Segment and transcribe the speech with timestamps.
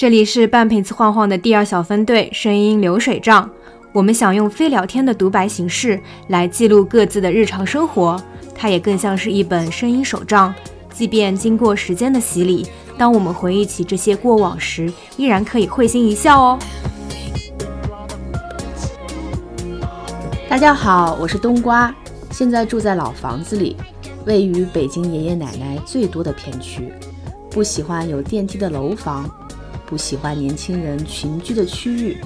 [0.00, 3.50] 这里是半瓶子晃晃的第二小分队声音流水账。
[3.92, 8.18] 我们想用非聊天的独白形式来记录各自的日常生活，
[8.54, 10.54] 它也更像是一本声音手账。
[10.90, 12.66] 即便经过时间的洗礼，
[12.96, 16.58] 当我们回忆起这些过往时，依然可以会心一笑哦。
[20.48, 21.94] 大家好，我是冬瓜，
[22.30, 23.76] 现在住在老房子里，
[24.24, 26.90] 位于北京爷爷奶奶最多的片区，
[27.50, 29.30] 不喜欢有电梯的楼房，
[29.90, 32.16] 不喜欢年轻人群居的区域。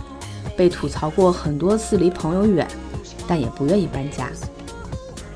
[0.55, 2.69] 被吐槽过很多次离朋友远，
[3.27, 4.29] 但也不愿意搬家。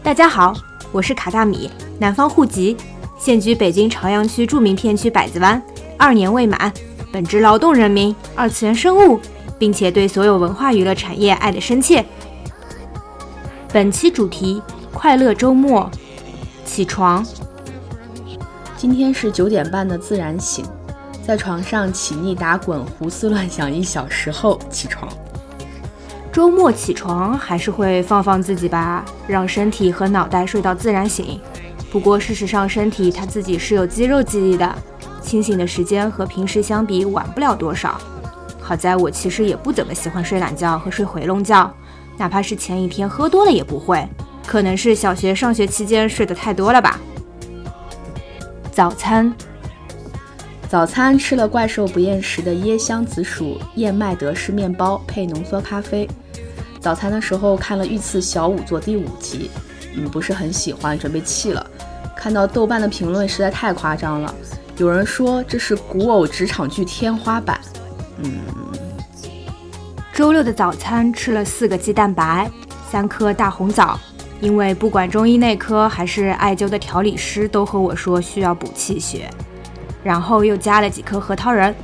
[0.03, 0.55] 大家好，
[0.93, 2.77] 我是卡大米，南方户籍，
[3.19, 5.61] 现居北京朝阳区著名片区百子湾，
[5.97, 6.73] 二年未满，
[7.11, 9.19] 本职劳动人民，二次元生物，
[9.59, 12.05] 并且对所有文化娱乐产业爱得深切。
[13.73, 15.91] 本期主题：快乐周末。
[16.65, 17.27] 起床。
[18.77, 20.65] 今天是九点半的自然醒。
[21.29, 25.07] 在床上起腻打滚、胡思乱想一小时后起床。
[26.33, 31.39] 周末起床还是会放放自己吧，让身体和脑袋睡到自然醒。
[31.91, 34.75] 不过事实上，身体它自己是有肌肉记忆的，
[35.21, 38.01] 清醒的时间和平时相比晚不了多少。
[38.59, 41.71] 好在我其实也不怎么喜欢睡懒觉和睡回笼觉，
[42.17, 44.03] 哪怕是前一天喝多了也不会。
[44.47, 46.99] 可能是小学上学期间睡得太多了吧。
[48.73, 49.31] 早餐。
[50.69, 56.07] 早餐吃了怪兽不厌食的椰香紫薯燕麦德式面包配浓缩咖啡。
[56.79, 59.51] 早餐的时候看了《御赐小仵作》第五集，
[59.97, 61.67] 嗯，不是很喜欢，准备弃了。
[62.15, 64.35] 看到豆瓣的评论实在太夸张了，
[64.77, 67.59] 有人说这是古偶职场剧天花板。
[68.23, 68.39] 嗯。
[70.13, 72.51] 周六的早餐吃了四个鸡蛋白，
[72.91, 73.99] 三颗大红枣，
[74.43, 79.31] 因为不管中医内科还是艾灸的调理师都和我说需要补气血。
[80.03, 81.75] 然后又加了几颗核桃仁，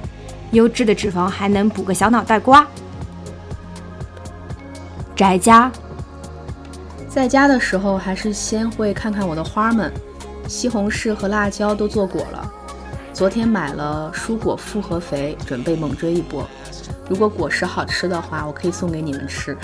[0.53, 2.67] 优质的脂肪还能补个小脑袋瓜。
[5.17, 5.71] 宅家，
[7.09, 9.93] 在家的时候还是先会看看我的花们，
[10.49, 12.53] 西红柿和辣椒都做果了。
[13.13, 16.45] 昨天买了蔬果复合肥，准备猛追一波。
[17.09, 19.57] 如果果实好吃的话，我可以送给你们吃。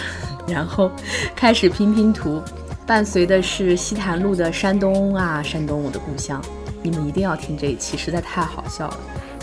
[0.46, 0.90] 然后
[1.34, 2.40] 开始拼拼图，
[2.86, 6.40] 伴随的是西坛路的山东啊，山东我的故乡。
[6.82, 8.96] 你们一定要听这一期，实在太好笑了。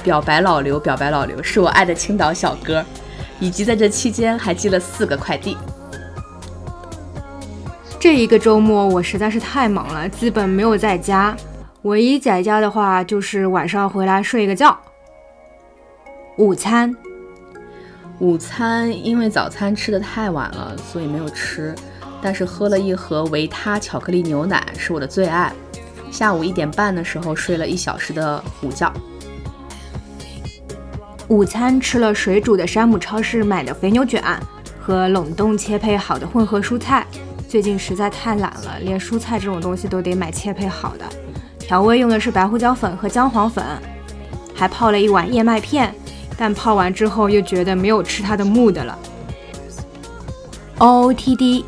[0.04, 2.86] 表白老刘，表白老刘是我爱的青岛小哥，
[3.40, 5.58] 以及在这期间还寄了四个快递。
[8.00, 11.36] 这一个周末我实在是太忙了，基本没有在家。
[11.84, 14.78] 唯一在家的话，就是晚上回来睡个觉。
[16.38, 16.96] 午餐，
[18.20, 21.74] 午餐因为早餐吃的太晚了，所以没有吃，
[22.22, 25.52] 但是喝了一盒维他巧克力牛奶，是我的最爱。
[26.12, 28.92] 下午一点半的时候睡了一小时的午觉。
[31.28, 34.24] 午餐吃了水煮的山姆超市买的肥牛卷
[34.80, 37.06] 和冷冻切配好的混合蔬菜。
[37.50, 41.06] 最近实在太懒了，连蔬菜这种东西都得买切配好的。
[41.60, 43.64] 调味用的是白胡椒粉和姜黄粉，
[44.56, 45.94] 还泡了一碗燕麦片，
[46.38, 48.98] 但泡完之后又觉得没有吃它的 mood 了。
[50.78, 51.66] O O T D。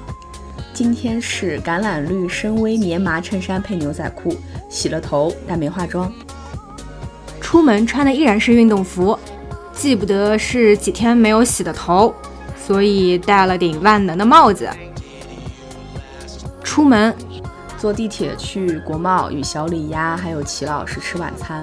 [0.80, 4.34] 今天是橄榄绿深 V 棉麻衬衫配牛仔裤，
[4.70, 6.10] 洗了头但没化妆。
[7.42, 9.20] 出门穿的依然是运动服，
[9.74, 12.16] 记不得是几天没有洗的头，
[12.66, 14.70] 所以戴了顶万能的帽子。
[16.64, 17.14] 出门
[17.78, 21.62] 坐地铁去国贸与小李呀还有齐老师吃晚餐，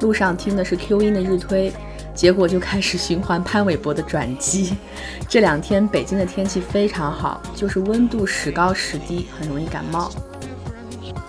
[0.00, 1.70] 路上听的是 Q 音的日推。
[2.14, 4.76] 结果就开始循环潘玮柏的转机。
[5.28, 10.10] 这两天北京的天气非常好，就是温度时高时低，很容易感冒。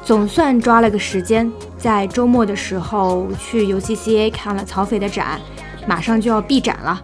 [0.04, 5.42] 总算抓了个时间，在周末的时候去 UCCA 看了曹斐的展，
[5.88, 7.02] 马上就要闭展了。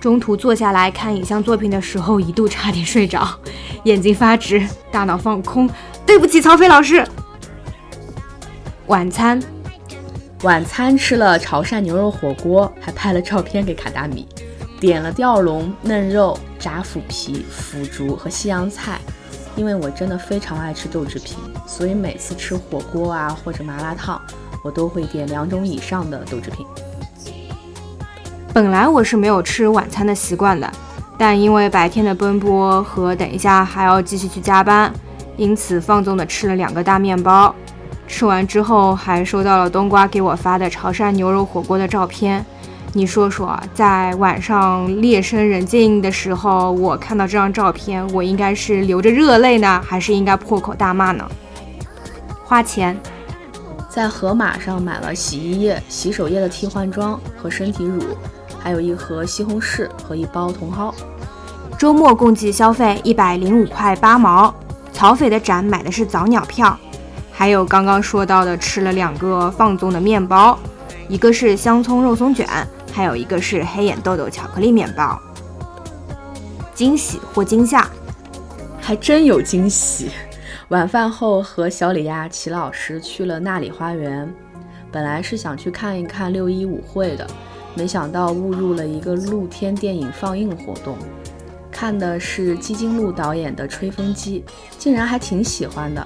[0.00, 3.28] 中途坐下来看影像作品的时候，一度差点睡着，
[3.84, 5.68] 眼睛发直，大脑放空。
[6.06, 7.06] 对不起，曹斐老师。
[8.86, 9.57] 晚餐。
[10.44, 14.24] 晚餐吃了潮汕牛肉火锅，还拍了照片给卡大米，
[14.78, 19.00] 点了吊龙嫩肉、炸腐皮、腐竹和西洋菜。
[19.56, 21.36] 因为我真的非常爱吃豆制品，
[21.66, 24.20] 所以每次吃火锅啊或者麻辣烫，
[24.62, 26.64] 我都会点两种以上的豆制品。
[28.54, 30.70] 本来我是没有吃晚餐的习惯的，
[31.18, 34.92] 但因为白天的奔波和等一下还要继续去加班，
[35.36, 37.52] 因此放纵的吃了两个大面包。
[38.08, 42.44] 吃完之后，还收到了冬瓜给我发的潮汕牛肉火锅的照片。
[42.94, 51.28] 你说说，在晚上夜深人静的时候，我看到这张照片，我应该是流着热泪呢，还是应该破口大骂呢？
[52.44, 52.98] 花钱，
[53.90, 58.02] 在盒马上买了洗衣液、洗手液的替换装和身体乳，
[58.58, 60.92] 还有一盒西红柿和一包茼蒿。
[61.78, 64.52] 周末共计消费一百零五块八毛。
[64.90, 66.76] 曹斐的展买的是早鸟票，
[67.38, 70.58] 还有刚刚说到的吃了两个放纵的面包，
[71.08, 72.44] 一个是香葱肉松卷，
[72.92, 75.16] 还有一个是黑眼豆豆巧克力面包。
[76.74, 77.88] 惊喜或惊吓？
[78.80, 80.10] 还真有惊喜。
[80.70, 84.28] 晚饭后和小李亚、齐老师去了那里花园，
[84.90, 87.24] 本来是想去看一看六一舞会的，
[87.76, 90.98] 没想到误入了一个露天电影放映活动。
[91.70, 94.44] 看的是季金路导演的《吹风机》，
[94.76, 96.04] 竟然还挺喜欢的。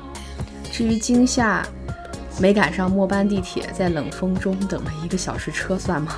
[0.73, 1.63] 至于惊吓，
[2.41, 6.17] 没赶上末班地铁，在冷风中等了一个小时车，算吗？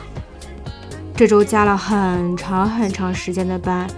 [1.16, 3.90] 这周加了很长很长时间的班，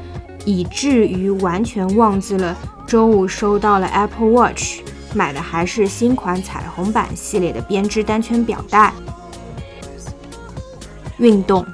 [0.47, 2.57] 以至于完全忘记了
[2.87, 4.81] 周五收到了 Apple Watch，
[5.13, 8.95] 买的还是新款彩虹版系列的编织单圈表带。
[11.19, 11.67] 运动，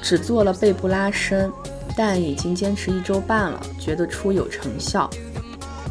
[0.00, 1.52] 只做了背部拉伸。
[1.94, 5.10] 但已经坚持一周半了，觉得初有成效。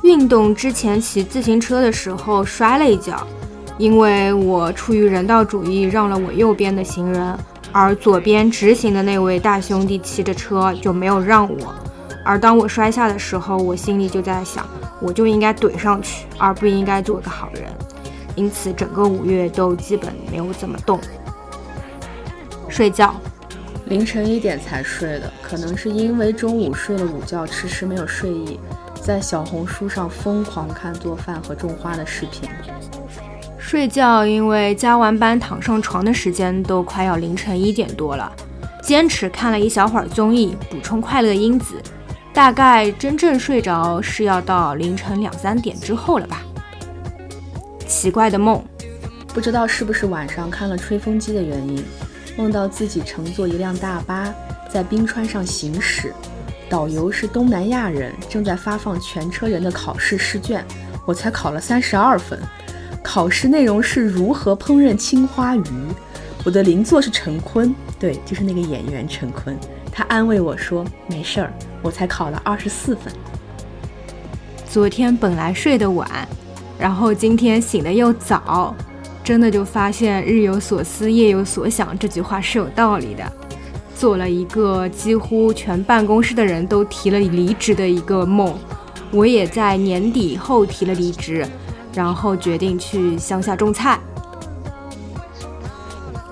[0.03, 3.25] 运动之前骑自行车的时候摔了一跤，
[3.77, 7.37] 因为我出于人道主义让了我右边的行人，
[7.71, 11.73] 而左边直行的那位大兄弟骑着车就没有让我。
[12.25, 14.65] 而当我摔下的时候，我心里就在想，
[14.99, 17.63] 我就应该怼上去，而不应该做个好人。
[18.35, 20.99] 因此，整个五月都基本没有怎么动。
[22.69, 23.13] 睡觉。
[23.85, 28.57] 凌晨一点才睡的，可能是因为中午睡了午觉，迟迟没有睡意，
[29.01, 32.47] 在小红书上疯狂看做饭和种花的视频。
[33.57, 38.31] 睡觉，因为加完班躺上床的时间都快要凌晨一点多了，
[38.83, 41.81] 坚持看了一小会儿综艺，补充快乐因子。
[42.33, 46.41] 大概真正睡着是要到凌晨两三点之后了吧。
[47.87, 48.63] 奇怪的梦，
[49.33, 51.83] 不知道是不是晚上看了吹风机的原因。
[52.37, 54.33] 梦到自己乘坐一辆大巴
[54.69, 56.13] 在冰川上行驶，
[56.71, 60.65] 导游是东南亚人，正在发放全车人的考试试卷。
[61.05, 62.39] 我才考了三十二分，
[63.03, 65.63] 考试内容是如何烹饪青花鱼。
[66.45, 69.53] 我的邻座是陈坤，对，就是那个演员陈坤。
[69.91, 71.51] 他安慰我说：“没事儿，
[71.81, 73.11] 我才考了二十四分。”
[74.65, 76.09] 昨天本来睡得晚，
[76.79, 78.73] 然后今天醒得又早。
[79.25, 83.29] 真的就发现“日有所思，夜有所想”这句话是有道理的。
[84.01, 88.51] 做了一个几乎全办公室的人都提了离职的一个梦，
[89.11, 91.47] 我也在年底后提了离职，
[91.93, 93.99] 然后决定去乡下种菜。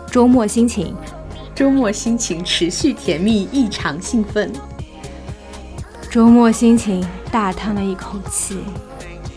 [0.10, 0.96] 周末心情，
[1.54, 4.52] 周末心情持续甜蜜，异常兴奋。
[6.10, 8.62] 周末心情，大叹了一口气。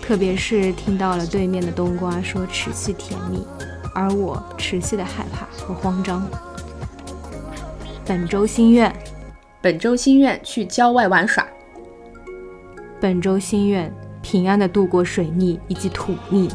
[0.01, 3.47] 特别是听到了对面的冬瓜说持续甜蜜，
[3.95, 6.27] 而我持续的害怕和慌张。
[8.05, 8.93] 本周心愿。
[9.61, 11.47] 本周心愿去郊外玩耍。
[13.01, 16.49] 本周心愿平安的度过水逆以及土逆。